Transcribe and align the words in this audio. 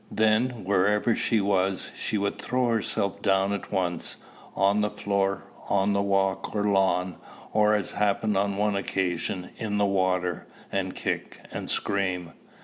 Then, 0.09 0.63
wherever 0.65 1.15
she 1.15 1.41
was, 1.41 1.91
she 1.93 2.17
would 2.17 2.41
throw 2.41 2.69
herself 2.69 3.21
down 3.21 3.53
at 3.53 3.71
once, 3.71 4.15
on 4.55 4.81
the 4.81 4.89
floor, 4.89 5.43
on 5.69 5.93
the 5.93 6.01
walk 6.01 6.55
or 6.55 6.63
lawn, 6.67 7.17
or, 7.53 7.75
as 7.75 7.91
happened 7.91 8.35
on 8.35 8.57
one 8.57 8.75
occasion, 8.75 9.51
in 9.57 9.77
the 9.77 9.85
water, 9.85 10.47
and 10.71 10.95
kick 10.95 11.39
and 11.51 11.69
scream. 11.69 12.31